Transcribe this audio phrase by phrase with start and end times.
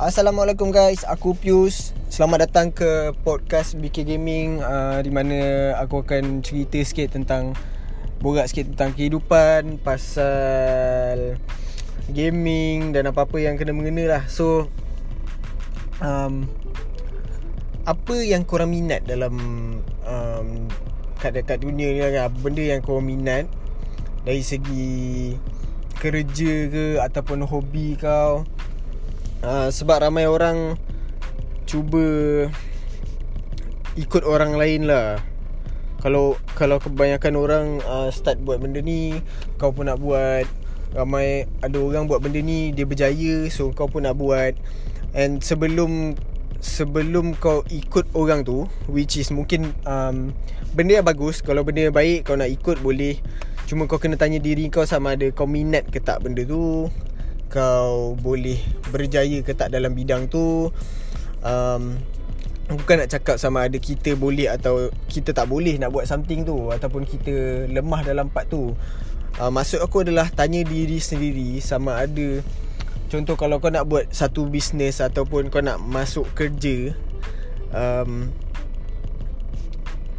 [0.00, 1.92] Assalamualaikum guys, aku Pius.
[2.08, 7.52] Selamat datang ke podcast BK Gaming uh, di mana aku akan cerita sikit tentang
[8.24, 11.36] borak sikit tentang kehidupan, pasal
[12.16, 14.22] gaming dan apa-apa yang kena mengena lah.
[14.24, 14.72] So
[16.00, 16.48] um,
[17.84, 19.36] apa yang korang minat dalam
[20.08, 20.48] um,
[21.20, 23.52] kat dekat dunia ni lah, benda yang korang minat
[24.24, 25.36] dari segi
[26.00, 28.48] kerja ke ataupun hobi kau
[29.44, 30.76] uh, sebab ramai orang
[31.64, 32.46] cuba
[33.98, 35.20] ikut orang lain lah.
[36.00, 39.20] Kalau kalau kebanyakan orang uh, start buat benda ni
[39.60, 40.48] kau pun nak buat.
[40.90, 44.56] Ramai ada orang buat benda ni dia berjaya so kau pun nak buat.
[45.12, 46.16] And sebelum
[46.60, 50.32] sebelum kau ikut orang tu which is mungkin um,
[50.72, 53.20] benda yang bagus kalau benda yang baik kau nak ikut boleh.
[53.68, 56.90] Cuma kau kena tanya diri kau sama ada kau minat ke tak benda tu
[57.50, 58.62] Kau boleh
[58.94, 60.70] berjaya ke tak dalam bidang tu
[61.42, 61.82] um,
[62.70, 66.70] Bukan nak cakap sama ada kita boleh atau kita tak boleh nak buat something tu
[66.70, 68.78] Ataupun kita lemah dalam part tu
[69.42, 72.38] uh, Maksud aku adalah tanya diri sendiri sama ada
[73.10, 76.94] Contoh kalau kau nak buat satu bisnes ataupun kau nak masuk kerja
[77.74, 78.30] um,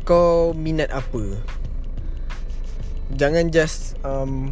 [0.04, 1.40] Kau minat apa?
[3.16, 4.52] Jangan just um,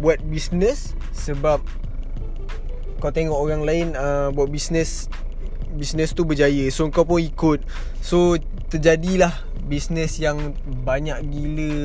[0.00, 1.60] Buat business Sebab
[3.04, 5.12] Kau tengok orang lain uh, Buat business
[5.76, 6.64] Business tu berjaya.
[6.72, 7.60] So kau pun ikut.
[8.00, 8.40] So
[8.72, 11.76] Terjadilah Business yang Banyak gila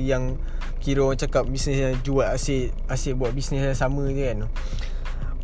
[0.00, 0.40] Yang
[0.80, 4.48] Kira orang cakap Business yang jual asyik Asyik buat business yang sama je kan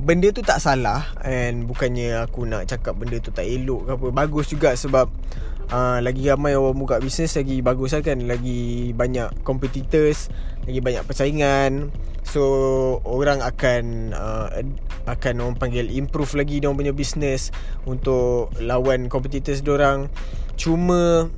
[0.01, 4.07] Benda tu tak salah And bukannya aku nak cakap Benda tu tak elok ke apa.
[4.13, 5.13] Bagus juga sebab
[5.71, 8.19] uh, lagi ramai orang buka bisnes lagi bagus lah kan.
[8.25, 10.33] Lagi banyak competitors
[10.65, 11.93] lagi banyak persaingan.
[12.27, 12.43] So
[13.03, 14.49] orang akan uh,
[15.09, 17.51] akan orang panggil improve lagi dia punya bisnes
[17.89, 20.13] untuk lawan competitors orang.
[20.55, 21.33] Cuma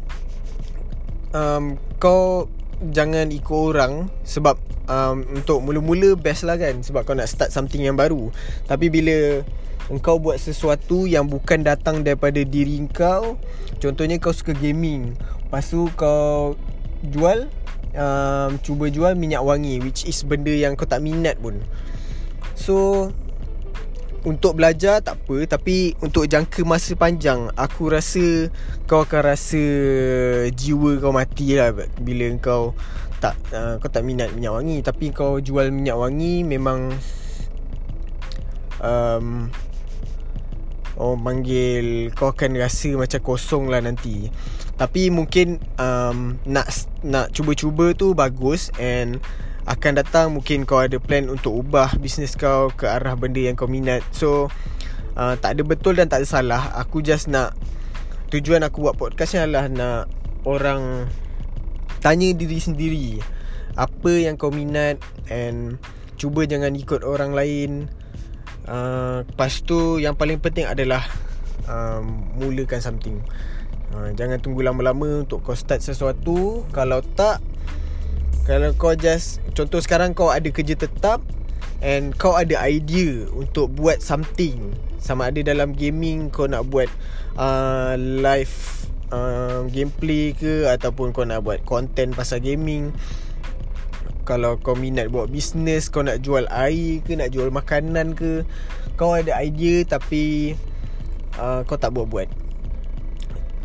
[1.32, 2.50] um, kau
[2.91, 4.59] jangan ikut orang sebab
[4.91, 8.34] um, untuk mula-mula best lah kan sebab kau nak start something yang baru.
[8.66, 9.47] Tapi bila
[9.91, 13.34] Engkau buat sesuatu yang bukan datang daripada diri kau
[13.82, 16.54] Contohnya kau suka gaming Lepas tu kau
[17.03, 17.50] jual
[17.98, 21.59] um, Cuba jual minyak wangi Which is benda yang kau tak minat pun.
[22.54, 23.10] So
[24.22, 25.46] Untuk belajar tak apa.
[25.46, 28.48] Tapi untuk jangka masa panjang Aku rasa
[28.86, 29.62] Kau akan rasa
[30.54, 32.76] Jiwa kau mati lah Bila kau
[33.18, 34.78] tak uh, Kau tak minat minyak wangi.
[34.82, 36.94] Tapi kau jual minyak wangi Memang
[38.78, 39.50] um,
[40.94, 44.30] Orang panggil Kau akan rasa macam kosong lah nanti.
[44.78, 48.70] Tapi mungkin um, Nak nak cuba-cuba tu bagus.
[48.78, 49.18] And
[49.64, 50.34] Akan datang.
[50.34, 54.02] Mungkin kau ada plan untuk ubah Bisnes kau ke arah benda yang kau minat.
[54.14, 54.50] So
[55.14, 56.62] uh, Tak ada betul dan tak ada salah.
[56.78, 57.54] Aku just nak
[58.32, 60.10] Tujuan aku buat podcast ni adalah nak
[60.42, 61.06] Orang
[62.02, 63.22] Tanya diri sendiri
[63.78, 64.98] Apa yang kau minat
[65.30, 65.78] And
[66.22, 67.90] Cuba jangan ikut orang lain.
[68.62, 71.02] Uh, Lepas tu yang paling penting adalah
[71.66, 73.18] um, Mulakan something.
[73.90, 76.62] Uh, Jangan tunggu lama-lama untuk kau start sesuatu.
[76.70, 77.42] Kalau tak
[78.42, 81.22] Kalau kau just Contoh sekarang kau ada kerja tetap
[81.82, 84.70] And kau ada idea untuk buat something.
[85.03, 86.86] Sama ada dalam gaming kau nak buat
[87.34, 88.54] uh, live
[89.10, 92.94] uh, gameplay ke Ataupun kau nak buat content pasal gaming.
[94.22, 98.47] Kalau kau minat buat bisnes Kau nak jual air ke Nak jual makanan ke
[98.94, 100.54] Kau ada idea Tapi
[101.42, 102.31] uh, Kau tak buat-buat.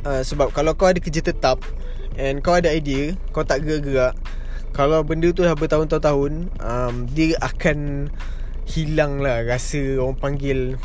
[0.01, 1.61] Uh, Sebab kalau kau ada kerja tetap
[2.17, 4.17] And kau ada idea Kau tak gerak-gerak
[4.77, 8.07] Kalau benda tu dah bertahun-tahun um, Dia akan
[8.69, 10.77] Hilang lah Rasa orang panggil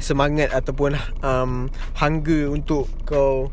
[0.00, 1.68] Semangat ataupun um,
[2.00, 3.52] Hunger untuk kau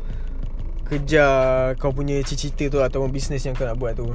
[0.88, 4.08] Kejar Kau punya cita-cita tu Ataupun bisnes yang kau nak buat tu.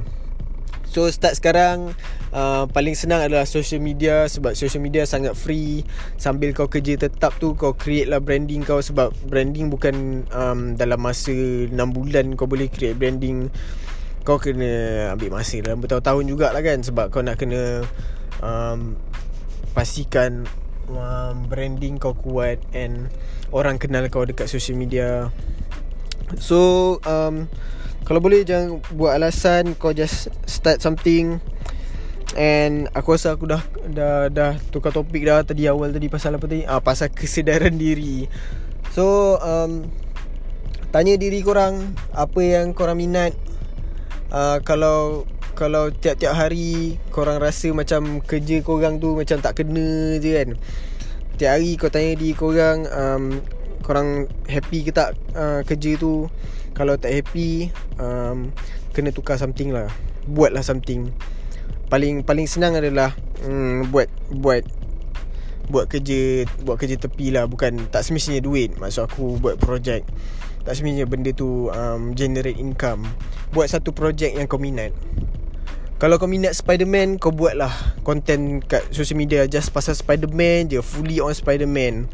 [0.82, 1.94] So start sekarang
[2.34, 5.86] uh, Paling senang adalah social media Sebab social media sangat free.
[6.18, 10.98] Sambil kau kerja tetap tu Kau create lah branding kau Sebab branding bukan um, Dalam
[10.98, 11.30] masa
[11.70, 13.46] 6 bulan Kau boleh create branding
[14.26, 17.86] Kau kena ambil masa dalam bertahun-tahun jugalah kan Sebab kau nak kena
[18.42, 18.98] um,
[19.70, 20.50] Pastikan
[20.90, 23.06] um, Branding kau kuat And
[23.54, 25.30] Orang kenal kau dekat social media
[26.42, 27.46] So um,
[28.02, 31.38] kalau boleh jangan buat alasan Kau just start something
[32.36, 36.44] And aku rasa aku dah dah dah tukar topik dah tadi awal tadi pasal apa
[36.44, 36.68] tadi?
[36.68, 38.28] Ah pasal kesedaran diri.
[38.92, 39.88] So um
[40.92, 43.32] tanya diri korang apa yang korang minat.
[44.30, 45.24] Uh, kalau
[45.56, 50.50] kalau tiap-tiap hari korang rasa macam kerja korang tu macam tak kena je kan.
[51.36, 53.44] Tiap hari kau tanya di korang um,
[53.84, 56.32] Korang happy ke tak uh, Kerja tu?
[56.72, 57.68] Kalau tak happy
[58.00, 58.56] um,
[58.96, 59.92] Kena tukar something lah.
[60.24, 61.12] Buatlah something.
[61.92, 63.12] Paling paling senang adalah
[63.44, 64.64] um, Buat Buat
[65.66, 67.50] Buat kerja Buat kerja tepi lah.
[67.50, 68.74] Bukan Tak semestinya duit.
[68.78, 70.06] Maksud aku Buat projek.
[70.66, 73.06] Tak semestinya benda tu um, Generate income.
[73.54, 74.90] Buat satu projek yang kau minat.
[75.96, 77.72] Kalau kau minat Spider-Man Kau buat lah
[78.04, 79.48] Content kat social media.
[79.48, 82.10] Just pasal Spider-Man je Fully on Spider-Man.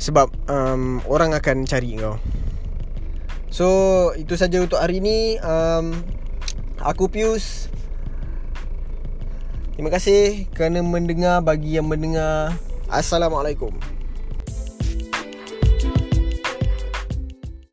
[0.00, 2.18] Sebab um, Orang akan cari kau.
[3.52, 3.66] So
[4.18, 5.38] Itu saja untuk hari ni.
[5.38, 6.02] Um,
[6.82, 7.70] Aku Pius.
[9.76, 13.74] Terima kasih Kerana mendengar Bagi yang mendengar Assalamualaikum